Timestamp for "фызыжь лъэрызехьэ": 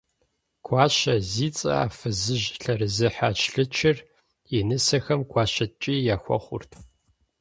1.97-3.27